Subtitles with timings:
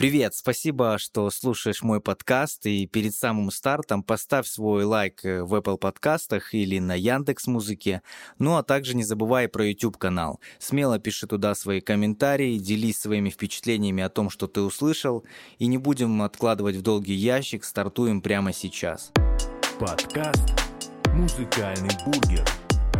[0.00, 5.54] Привет, спасибо, что слушаешь мой подкаст, и перед самым стартом поставь свой лайк э, в
[5.54, 8.00] Apple подкастах или на Яндекс Музыке,
[8.38, 10.40] ну а также не забывай про YouTube канал.
[10.58, 15.22] Смело пиши туда свои комментарии, делись своими впечатлениями о том, что ты услышал,
[15.58, 19.12] и не будем откладывать в долгий ящик, стартуем прямо сейчас.
[19.78, 20.54] Подкаст
[21.12, 22.48] «Музыкальный бургер»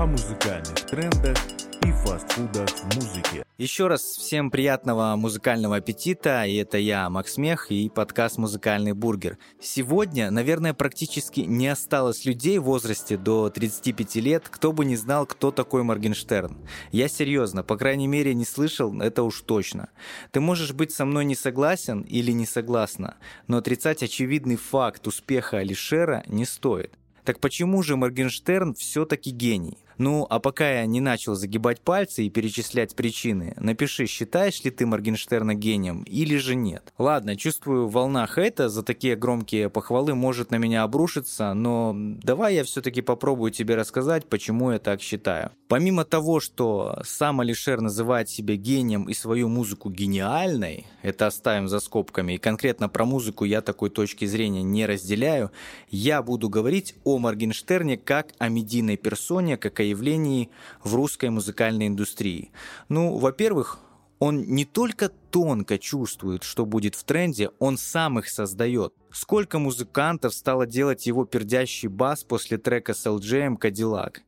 [0.00, 1.36] о музыкальных трендах
[1.82, 3.44] и фастфудах в музыке.
[3.58, 9.36] Еще раз всем приятного музыкального аппетита, и это я, Макс Мех, и подкаст «Музыкальный бургер».
[9.60, 15.26] Сегодня, наверное, практически не осталось людей в возрасте до 35 лет, кто бы не знал,
[15.26, 16.56] кто такой Моргенштерн.
[16.92, 19.90] Я серьезно, по крайней мере, не слышал, это уж точно.
[20.30, 25.58] Ты можешь быть со мной не согласен или не согласна, но отрицать очевидный факт успеха
[25.58, 26.94] Алишера не стоит.
[27.24, 29.76] Так почему же Моргенштерн все-таки гений?
[30.00, 34.86] Ну, а пока я не начал загибать пальцы и перечислять причины, напиши, считаешь ли ты
[34.86, 36.94] Моргенштерна гением или же нет.
[36.96, 42.64] Ладно, чувствую, волна хейта за такие громкие похвалы может на меня обрушиться, но давай я
[42.64, 45.50] все-таки попробую тебе рассказать, почему я так считаю.
[45.68, 51.78] Помимо того, что сам Алишер называет себя гением и свою музыку гениальной, это оставим за
[51.78, 55.50] скобками, и конкретно про музыку я такой точки зрения не разделяю,
[55.90, 60.50] я буду говорить о Моргенштерне как о медийной персоне, как о явлении
[60.82, 62.50] в русской музыкальной индустрии.
[62.88, 63.78] Ну, во-первых,
[64.20, 68.92] он не только тонко чувствует, что будет в тренде, он сам их создает.
[69.10, 74.18] Сколько музыкантов стало делать его пердящий бас после трека с LJ Cadillac?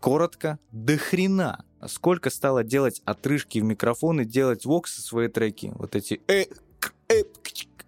[0.00, 1.64] Коротко, до хрена.
[1.86, 5.72] Сколько стало делать отрыжки в микрофон и делать воксы свои треки?
[5.76, 6.44] Вот эти э,
[7.08, 7.22] э,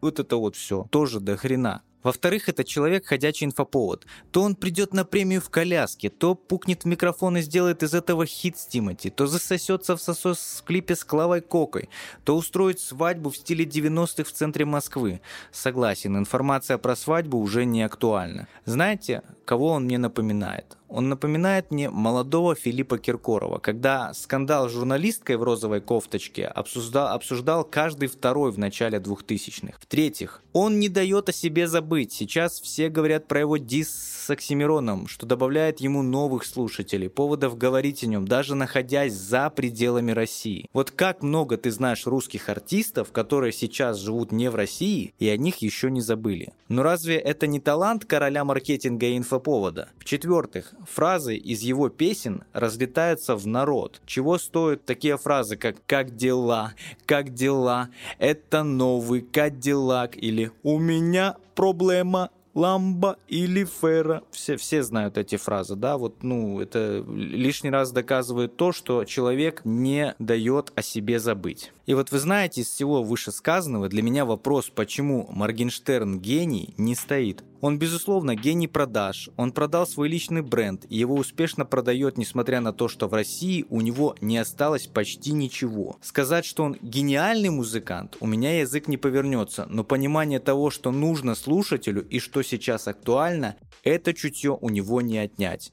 [0.00, 0.86] вот это вот все.
[0.90, 1.82] Тоже до хрена.
[2.02, 4.06] Во-вторых, это человек ходячий инфоповод.
[4.30, 8.26] То он придет на премию в коляске, то пукнет в микрофон и сделает из этого
[8.26, 11.88] хит с Тимати, то засосется в сосос в клипе с Клавой Кокой,
[12.24, 15.20] то устроит свадьбу в стиле 90-х в центре Москвы.
[15.52, 18.48] Согласен, информация про свадьбу уже не актуальна.
[18.64, 20.78] Знаете, кого он мне напоминает?
[20.90, 27.64] Он напоминает мне молодого Филиппа Киркорова, когда скандал с журналисткой в розовой кофточке обсуждал, обсуждал
[27.64, 29.78] каждый второй в начале 2000-х.
[29.80, 32.12] В-третьих, он не дает о себе забыть.
[32.12, 38.02] Сейчас все говорят про его дис с Оксимироном, что добавляет ему новых слушателей, поводов говорить
[38.02, 40.68] о нем, даже находясь за пределами России.
[40.72, 45.36] Вот как много ты знаешь русских артистов, которые сейчас живут не в России, и о
[45.36, 46.52] них еще не забыли.
[46.68, 49.88] Но разве это не талант короля маркетинга и инфоповода?
[49.98, 54.00] В-четвертых, фразы из его песен разлетаются в народ.
[54.06, 56.74] Чего стоят такие фразы, как «как дела?»,
[57.06, 64.22] «как дела?», «это новый Кадиллак» или «у меня проблема Ламба или Фера.
[64.32, 69.62] Все, все знают эти фразы, да, вот, ну, это лишний раз доказывает то, что человек
[69.64, 71.72] не дает о себе забыть.
[71.86, 77.44] И вот вы знаете, из всего вышесказанного для меня вопрос, почему Моргенштерн гений, не стоит.
[77.60, 79.28] Он, безусловно, гений продаж.
[79.36, 83.66] Он продал свой личный бренд, и его успешно продает, несмотря на то, что в России
[83.68, 85.98] у него не осталось почти ничего.
[86.00, 91.34] Сказать, что он гениальный музыкант, у меня язык не повернется, но понимание того, что нужно
[91.34, 95.72] слушателю и что сейчас актуально, это чутье у него не отнять.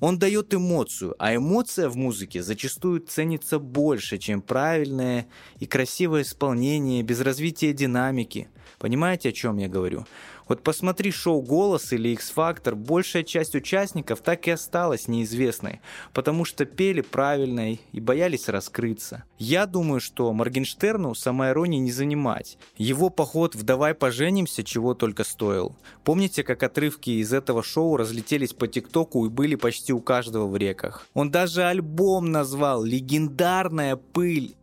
[0.00, 5.26] Он дает эмоцию, а эмоция в музыке зачастую ценится больше, чем правильное
[5.58, 8.48] и красивое исполнение без развития динамики.
[8.78, 10.06] Понимаете, о чем я говорю?
[10.48, 15.80] Вот посмотри шоу «Голос» или «X-Factor», большая часть участников так и осталась неизвестной,
[16.14, 19.24] потому что пели правильно и боялись раскрыться.
[19.38, 22.56] Я думаю, что Моргенштерну самоиронии не занимать.
[22.78, 25.76] Его поход в «Давай поженимся» чего только стоил.
[26.02, 30.56] Помните, как отрывки из этого шоу разлетелись по ТикТоку и были почти у каждого в
[30.56, 31.06] реках?
[31.12, 34.54] Он даже альбом назвал «Легендарная пыль».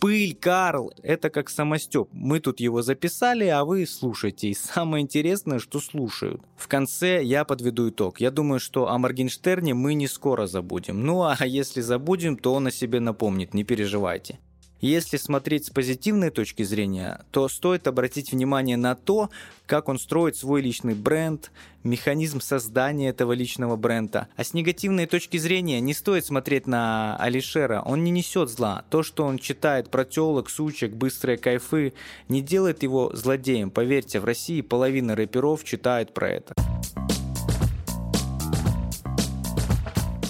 [0.00, 2.08] Пыль, Карл, это как самостеп.
[2.12, 4.48] Мы тут его записали, а вы слушайте.
[4.48, 6.40] И самое интересное, что слушают.
[6.56, 8.20] В конце я подведу итог.
[8.20, 11.04] Я думаю, что о Моргенштерне мы не скоро забудем.
[11.04, 14.38] Ну а если забудем, то он о себе напомнит, не переживайте.
[14.80, 19.28] Если смотреть с позитивной точки зрения, то стоит обратить внимание на то,
[19.66, 21.50] как он строит свой личный бренд,
[21.82, 24.28] механизм создания этого личного бренда.
[24.36, 28.84] А с негативной точки зрения не стоит смотреть на Алишера, он не несет зла.
[28.88, 31.92] То, что он читает про телок, сучек, быстрые кайфы,
[32.28, 33.70] не делает его злодеем.
[33.70, 36.54] Поверьте, в России половина рэперов читает про это.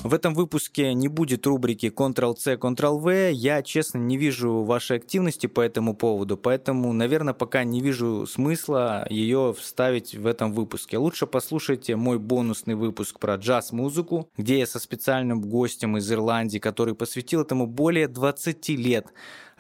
[0.09, 3.31] В этом выпуске не будет рубрики Ctrl-C, Ctrl-V.
[3.33, 9.07] Я, честно, не вижу вашей активности по этому поводу, поэтому, наверное, пока не вижу смысла
[9.11, 10.97] ее вставить в этом выпуске.
[10.97, 16.95] Лучше послушайте мой бонусный выпуск про джаз-музыку, где я со специальным гостем из Ирландии, который
[16.95, 19.09] посвятил этому более 20 лет,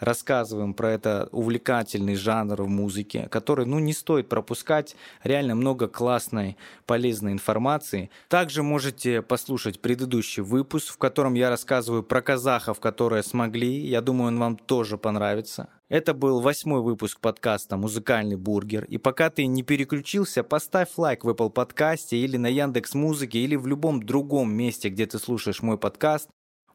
[0.01, 4.97] рассказываем про это увлекательный жанр в музыке, который, ну, не стоит пропускать.
[5.23, 6.57] Реально много классной,
[6.87, 8.11] полезной информации.
[8.29, 13.87] Также можете послушать предыдущий выпуск, в котором я рассказываю про казахов, которые смогли.
[13.87, 15.69] Я думаю, он вам тоже понравится.
[15.89, 18.85] Это был восьмой выпуск подкаста «Музыкальный бургер».
[18.85, 23.57] И пока ты не переключился, поставь лайк в Apple подкасте или на Яндекс Музыке или
[23.57, 26.29] в любом другом месте, где ты слушаешь мой подкаст.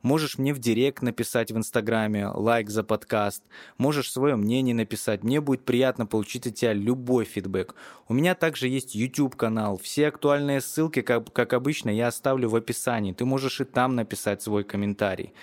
[0.03, 3.41] Можешь мне в директ написать в Инстаграме лайк за подкаст.
[3.77, 5.23] Можешь свое мнение написать.
[5.23, 7.73] Мне будет приятно получить от тебя любой фидбэк.
[8.09, 9.79] У меня также есть YouTube-канал.
[9.81, 13.13] Все актуальные ссылки, как, как обычно, я оставлю в описании.
[13.13, 15.33] Ты можешь и там написать свой комментарий.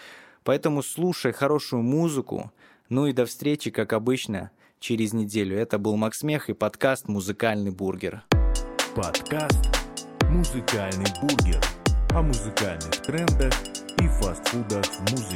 [0.44, 2.52] Поэтому слушай хорошую музыку,
[2.90, 5.56] ну и до встречи, как обычно, через неделю.
[5.56, 8.24] Это был Макс Мех и подкаст «Музыкальный бургер».
[8.94, 9.68] Подкаст
[10.28, 11.60] «Музыкальный бургер»
[12.10, 13.54] о музыкальных трендах
[14.00, 15.30] и фастфудах в музыке.